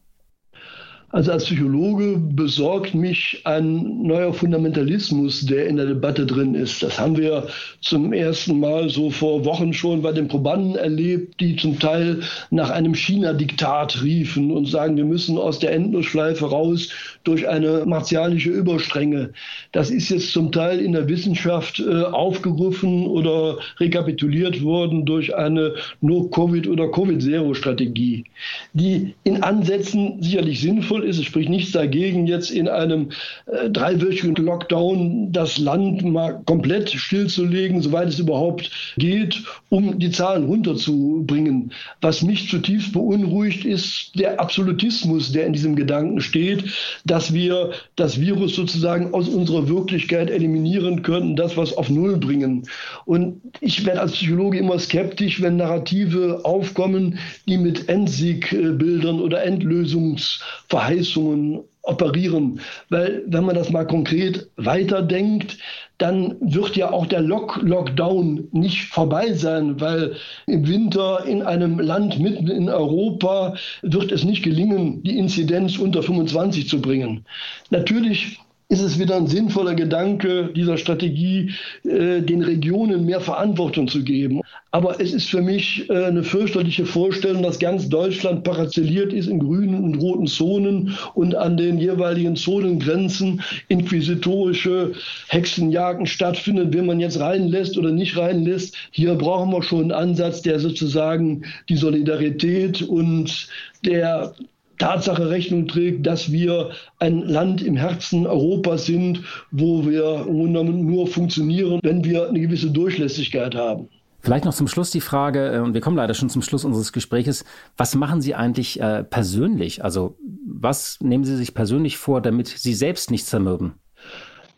[1.11, 6.83] Also als Psychologe besorgt mich ein neuer Fundamentalismus, der in der Debatte drin ist.
[6.83, 7.47] Das haben wir
[7.81, 12.19] zum ersten Mal so vor Wochen schon bei den Probanden erlebt, die zum Teil
[12.51, 16.89] nach einem China-Diktat riefen und sagen, wir müssen aus der Endlosschleife raus
[17.23, 19.31] durch eine martialische Überstrenge.
[19.71, 25.73] Das ist jetzt zum Teil in der Wissenschaft äh, aufgerufen oder rekapituliert worden durch eine
[26.01, 28.25] No-Covid- oder Covid-Zero-Strategie,
[28.73, 31.19] die in Ansätzen sicherlich sinnvoll sinnvoll ist.
[31.19, 33.09] Es spricht nichts dagegen, jetzt in einem
[33.45, 40.45] äh, dreiwöchigen Lockdown das Land mal komplett stillzulegen, soweit es überhaupt geht, um die Zahlen
[40.45, 41.71] runterzubringen.
[42.01, 46.63] Was mich zutiefst beunruhigt, ist der Absolutismus, der in diesem Gedanken steht,
[47.05, 52.63] dass wir das Virus sozusagen aus unserer Wirklichkeit eliminieren könnten, das was auf Null bringen.
[53.05, 60.88] Und ich werde als Psychologe immer skeptisch, wenn Narrative aufkommen, die mit Endsiegbildern oder Endlösungsverhalten
[60.89, 62.59] Verheißungen operieren.
[62.89, 65.57] Weil wenn man das mal konkret weiterdenkt,
[65.97, 70.15] dann wird ja auch der Lock Lockdown nicht vorbei sein, weil
[70.47, 76.03] im Winter in einem Land mitten in Europa wird es nicht gelingen, die Inzidenz unter
[76.03, 77.25] 25 zu bringen.
[77.69, 81.51] Natürlich ist es wieder ein sinnvoller Gedanke dieser Strategie,
[81.83, 84.41] äh, den Regionen mehr Verantwortung zu geben.
[84.69, 89.39] Aber es ist für mich äh, eine fürchterliche Vorstellung, dass ganz Deutschland parzelliert ist in
[89.39, 94.91] grünen und roten Zonen und an den jeweiligen Zonengrenzen inquisitorische
[95.29, 98.75] Hexenjagden stattfinden, wenn man jetzt reinlässt oder nicht reinlässt.
[98.91, 103.47] Hier brauchen wir schon einen Ansatz, der sozusagen die Solidarität und
[103.83, 104.35] der
[104.79, 111.79] Tatsache Rechnung trägt, dass wir ein Land im Herzen Europas sind, wo wir nur funktionieren,
[111.83, 113.87] wenn wir eine gewisse Durchlässigkeit haben.
[114.21, 116.91] Vielleicht noch zum Schluss die Frage, äh, und wir kommen leider schon zum Schluss unseres
[116.91, 117.45] Gespräches,
[117.77, 119.83] was machen Sie eigentlich äh, persönlich?
[119.83, 123.75] Also was nehmen Sie sich persönlich vor, damit Sie selbst nicht zermürben?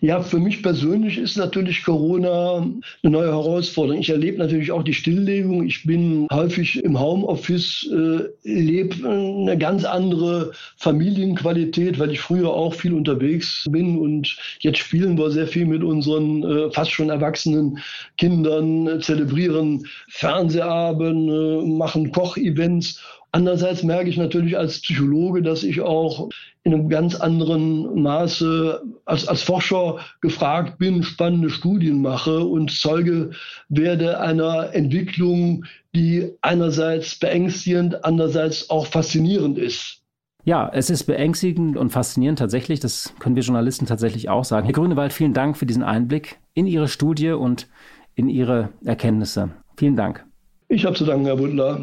[0.04, 2.56] Ja, für mich persönlich ist natürlich Corona
[3.04, 4.02] eine neue Herausforderung.
[4.02, 5.64] Ich erlebe natürlich auch die Stilllegung.
[5.68, 12.74] Ich bin häufig im Homeoffice, äh, lebe eine ganz andere Familienqualität, weil ich früher auch
[12.74, 17.78] viel unterwegs bin und jetzt spielen wir sehr viel mit unseren äh, fast schon erwachsenen
[18.18, 23.00] Kindern, äh, zelebrieren Fernsehabende, machen Kochevents
[23.34, 26.30] Andererseits merke ich natürlich als Psychologe, dass ich auch
[26.64, 33.32] in einem ganz anderen Maße als, als Forscher gefragt bin, spannende Studien mache und Zeuge
[33.70, 35.66] werde einer Entwicklung,
[35.96, 40.02] die einerseits beängstigend, andererseits auch faszinierend ist.
[40.44, 42.80] Ja, es ist beängstigend und faszinierend tatsächlich.
[42.80, 44.66] Das können wir Journalisten tatsächlich auch sagen.
[44.66, 47.68] Herr Grünewald, vielen Dank für diesen Einblick in Ihre Studie und
[48.16, 49.52] in Ihre Erkenntnisse.
[49.78, 50.26] Vielen Dank.
[50.68, 51.80] Ich habe zu danken, Herr Bundler.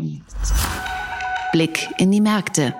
[1.53, 2.75] Blick in die Märkte.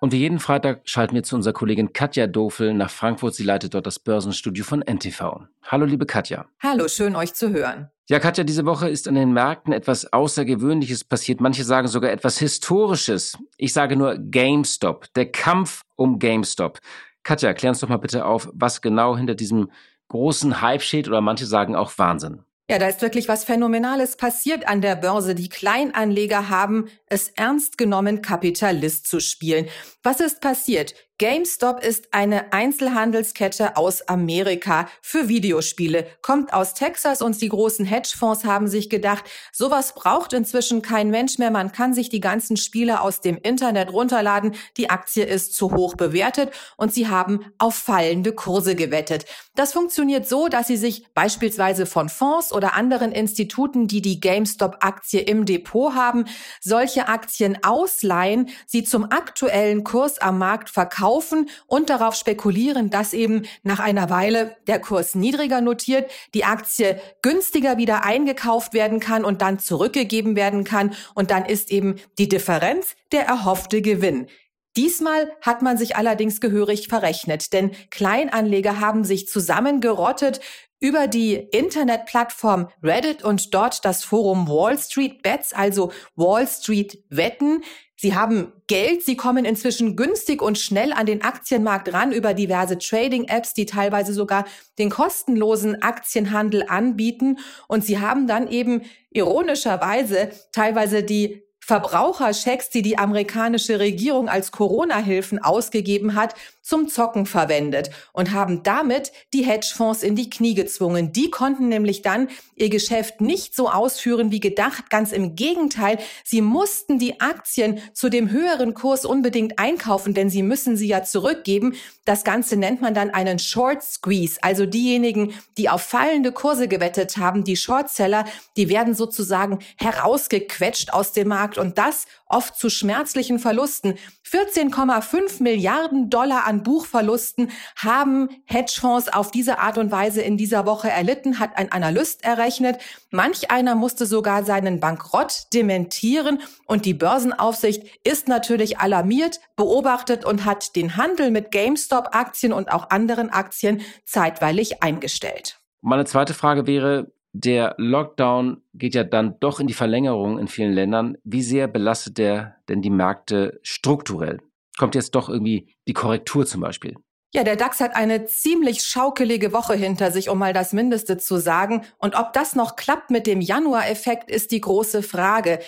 [0.00, 3.34] Und wie jeden Freitag schalten wir zu unserer Kollegin Katja Dofel nach Frankfurt.
[3.34, 5.42] Sie leitet dort das Börsenstudio von NTV.
[5.62, 6.46] Hallo, liebe Katja.
[6.60, 7.90] Hallo, schön euch zu hören.
[8.08, 11.40] Ja, Katja, diese Woche ist an den Märkten etwas Außergewöhnliches passiert.
[11.40, 13.38] Manche sagen sogar etwas Historisches.
[13.56, 16.80] Ich sage nur GameStop, der Kampf um GameStop.
[17.22, 19.70] Katja, klär uns doch mal bitte auf, was genau hinter diesem
[20.08, 22.42] großen Hype steht oder manche sagen auch Wahnsinn.
[22.70, 25.34] Ja, da ist wirklich was Phänomenales passiert an der Börse.
[25.34, 29.66] Die Kleinanleger haben es ernst genommen Kapitalist zu spielen.
[30.04, 30.94] Was ist passiert?
[31.20, 38.46] GameStop ist eine Einzelhandelskette aus Amerika für Videospiele, kommt aus Texas und die großen Hedgefonds
[38.46, 43.02] haben sich gedacht, sowas braucht inzwischen kein Mensch mehr, man kann sich die ganzen Spiele
[43.02, 48.32] aus dem Internet runterladen, die Aktie ist zu hoch bewertet und sie haben auf fallende
[48.32, 49.26] Kurse gewettet.
[49.54, 55.20] Das funktioniert so, dass sie sich beispielsweise von Fonds oder anderen Instituten, die die GameStop-Aktie
[55.20, 56.24] im Depot haben,
[56.62, 63.12] solche Aktien ausleihen, sie zum aktuellen Kurs am Markt verkaufen kaufen und darauf spekulieren, dass
[63.12, 69.24] eben nach einer Weile der Kurs niedriger notiert, die Aktie günstiger wieder eingekauft werden kann
[69.24, 74.28] und dann zurückgegeben werden kann und dann ist eben die Differenz der erhoffte Gewinn.
[74.76, 80.40] Diesmal hat man sich allerdings gehörig verrechnet, denn Kleinanleger haben sich zusammengerottet
[80.78, 87.64] über die Internetplattform Reddit und dort das Forum Wall Street Bets, also Wall Street Wetten.
[88.02, 92.78] Sie haben Geld, sie kommen inzwischen günstig und schnell an den Aktienmarkt ran über diverse
[92.78, 94.46] Trading-Apps, die teilweise sogar
[94.78, 97.40] den kostenlosen Aktienhandel anbieten.
[97.68, 105.38] Und sie haben dann eben ironischerweise teilweise die Verbraucherschecks, die die amerikanische Regierung als Corona-Hilfen
[105.38, 106.34] ausgegeben hat,
[106.70, 111.12] zum Zocken verwendet und haben damit die Hedgefonds in die Knie gezwungen.
[111.12, 114.88] Die konnten nämlich dann ihr Geschäft nicht so ausführen wie gedacht.
[114.88, 120.44] Ganz im Gegenteil, sie mussten die Aktien zu dem höheren Kurs unbedingt einkaufen, denn sie
[120.44, 121.74] müssen sie ja zurückgeben.
[122.04, 124.38] Das Ganze nennt man dann einen Short Squeeze.
[124.40, 131.10] Also diejenigen, die auf fallende Kurse gewettet haben, die Shortseller, die werden sozusagen herausgequetscht aus
[131.10, 133.94] dem Markt und das oft zu schmerzlichen Verlusten.
[134.30, 140.88] 14,5 Milliarden Dollar an Buchverlusten haben Hedgefonds auf diese Art und Weise in dieser Woche
[140.88, 142.78] erlitten, hat ein Analyst errechnet.
[143.10, 150.44] Manch einer musste sogar seinen Bankrott dementieren und die Börsenaufsicht ist natürlich alarmiert, beobachtet und
[150.44, 155.58] hat den Handel mit GameStop-Aktien und auch anderen Aktien zeitweilig eingestellt.
[155.80, 160.72] Meine zweite Frage wäre, der Lockdown geht ja dann doch in die Verlängerung in vielen
[160.72, 161.16] Ländern.
[161.22, 164.40] Wie sehr belastet der denn die Märkte strukturell?
[164.80, 166.96] Kommt jetzt doch irgendwie die Korrektur zum Beispiel?
[167.34, 171.36] Ja, der DAX hat eine ziemlich schaukelige Woche hinter sich, um mal das Mindeste zu
[171.36, 171.84] sagen.
[171.98, 175.58] Und ob das noch klappt mit dem Januar-Effekt, ist die große Frage.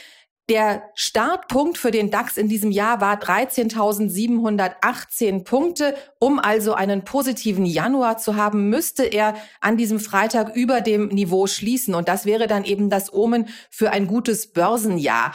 [0.48, 5.94] Der Startpunkt für den DAX in diesem Jahr war 13.718 Punkte.
[6.18, 11.46] Um also einen positiven Januar zu haben, müsste er an diesem Freitag über dem Niveau
[11.46, 11.94] schließen.
[11.94, 15.34] Und das wäre dann eben das Omen für ein gutes Börsenjahr.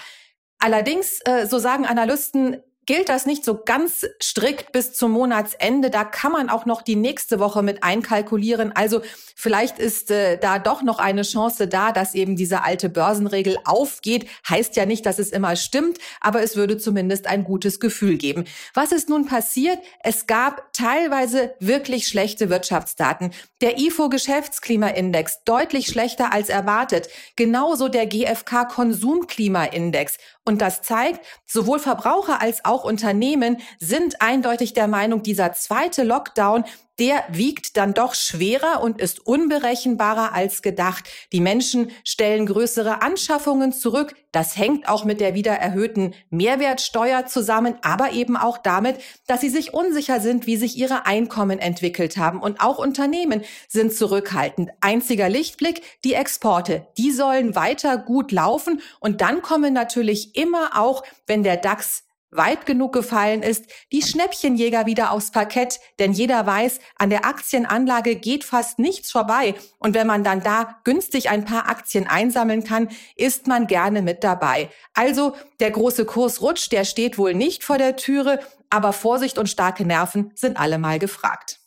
[0.57, 5.91] Allerdings, äh, so sagen Analysten, gilt das nicht so ganz strikt bis zum Monatsende.
[5.91, 8.71] Da kann man auch noch die nächste Woche mit einkalkulieren.
[8.71, 9.01] Also
[9.35, 14.29] vielleicht ist äh, da doch noch eine Chance da, dass eben diese alte Börsenregel aufgeht.
[14.49, 18.45] Heißt ja nicht, dass es immer stimmt, aber es würde zumindest ein gutes Gefühl geben.
[18.73, 19.79] Was ist nun passiert?
[20.01, 23.31] Es gab teilweise wirklich schlechte Wirtschaftsdaten.
[23.59, 27.09] Der IFO-Geschäftsklimaindex deutlich schlechter als erwartet.
[27.35, 30.19] Genauso der GfK-Konsumklimaindex.
[30.45, 36.63] Und das zeigt, sowohl Verbraucher als auch Unternehmen sind eindeutig der Meinung, dieser zweite Lockdown,
[36.99, 41.07] der wiegt dann doch schwerer und ist unberechenbarer als gedacht.
[41.31, 44.15] Die Menschen stellen größere Anschaffungen zurück.
[44.31, 49.49] Das hängt auch mit der wieder erhöhten Mehrwertsteuer zusammen, aber eben auch damit, dass sie
[49.49, 52.41] sich unsicher sind, wie sich ihre Einkommen entwickelt haben.
[52.41, 54.71] Und auch Unternehmen sind zurückhaltend.
[54.81, 56.87] Einziger Lichtblick, die Exporte.
[56.97, 58.81] Die sollen weiter gut laufen.
[58.99, 64.85] Und dann kommen natürlich immer auch, wenn der DAX weit genug gefallen ist, die Schnäppchenjäger
[64.85, 69.55] wieder aufs Parkett, denn jeder weiß, an der Aktienanlage geht fast nichts vorbei.
[69.79, 74.23] Und wenn man dann da günstig ein paar Aktien einsammeln kann, ist man gerne mit
[74.23, 74.69] dabei.
[74.93, 79.85] Also der große Kursrutsch, der steht wohl nicht vor der Türe, aber Vorsicht und starke
[79.85, 81.59] Nerven sind allemal gefragt.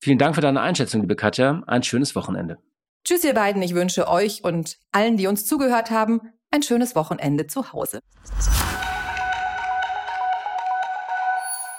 [0.00, 1.62] Vielen Dank für deine Einschätzung, liebe Katja.
[1.66, 2.58] Ein schönes Wochenende.
[3.04, 3.62] Tschüss, ihr beiden.
[3.62, 8.00] Ich wünsche euch und allen, die uns zugehört haben, ein schönes Wochenende zu Hause.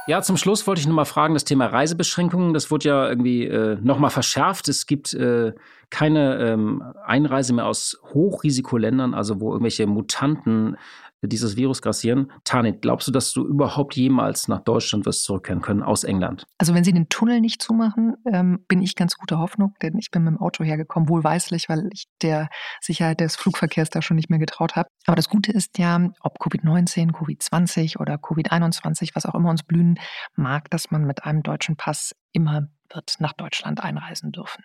[0.07, 3.45] Ja, zum Schluss wollte ich noch mal fragen, das Thema Reisebeschränkungen, das wurde ja irgendwie
[3.45, 4.67] äh, mal verschärft.
[4.67, 5.53] Es gibt äh,
[5.89, 10.77] keine ähm, Einreise mehr aus Hochrisikoländern, also wo irgendwelche Mutanten
[11.21, 12.31] dieses Virus grassieren.
[12.43, 16.45] Tanit, glaubst du, dass du überhaupt jemals nach Deutschland wirst zurückkehren können aus England?
[16.57, 20.11] Also wenn sie den Tunnel nicht zumachen, ähm, bin ich ganz guter Hoffnung, denn ich
[20.11, 22.49] bin mit dem Auto hergekommen, wohlweislich, weil ich der
[22.81, 24.89] Sicherheit des Flugverkehrs da schon nicht mehr getraut habe.
[25.05, 29.99] Aber das Gute ist ja, ob Covid-19, Covid-20 oder Covid-21, was auch immer uns blühen
[30.35, 34.63] mag, dass man mit einem deutschen Pass immer wird nach Deutschland einreisen dürfen.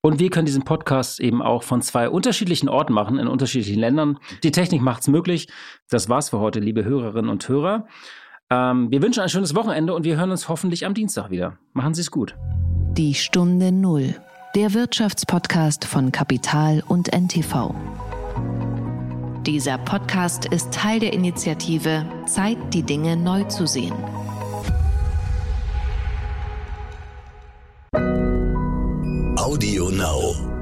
[0.00, 4.18] Und wir können diesen Podcast eben auch von zwei unterschiedlichen Orten machen, in unterschiedlichen Ländern.
[4.42, 5.48] Die Technik macht es möglich.
[5.88, 7.86] Das war's für heute, liebe Hörerinnen und Hörer.
[8.50, 11.58] Ähm, wir wünschen ein schönes Wochenende und wir hören uns hoffentlich am Dienstag wieder.
[11.72, 12.36] Machen Sie es gut.
[12.92, 14.14] Die Stunde Null,
[14.54, 17.74] der Wirtschaftspodcast von Kapital und NTV.
[19.44, 23.94] Dieser Podcast ist Teil der Initiative Zeit, die Dinge neu zu sehen.
[29.48, 30.57] Audio Now.